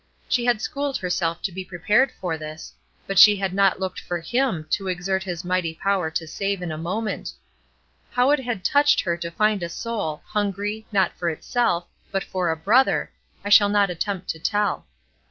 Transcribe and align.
She 0.27 0.45
had 0.45 0.63
schooled 0.63 0.97
herself 0.97 1.43
to 1.43 1.51
be 1.51 1.63
prepared 1.63 2.11
for 2.11 2.35
this, 2.35 2.73
but 3.05 3.19
she 3.19 3.35
had 3.35 3.53
not 3.53 3.79
looked 3.79 3.99
for 3.99 4.19
Him 4.19 4.65
to 4.71 4.87
exert 4.87 5.21
His 5.21 5.45
mighty 5.45 5.75
power 5.75 6.09
to 6.09 6.25
save 6.25 6.63
in 6.63 6.71
a 6.71 6.75
moment. 6.75 7.31
How 8.13 8.31
it 8.31 8.39
had 8.39 8.65
touched 8.65 9.01
her 9.01 9.15
to 9.17 9.29
find 9.29 9.61
a 9.61 9.69
soul, 9.69 10.23
hungry, 10.25 10.87
not 10.91 11.15
for 11.15 11.29
itself, 11.29 11.85
but 12.11 12.23
for 12.23 12.49
a 12.49 12.57
brother, 12.57 13.11
I 13.45 13.49
shall 13.49 13.69
not 13.69 13.91
attempt 13.91 14.27
to 14.29 14.39
tell. 14.39 14.87